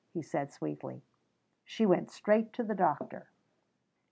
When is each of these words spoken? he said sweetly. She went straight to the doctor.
he 0.15 0.21
said 0.23 0.51
sweetly. 0.51 1.03
She 1.63 1.85
went 1.85 2.09
straight 2.09 2.53
to 2.53 2.63
the 2.63 2.73
doctor. 2.73 3.27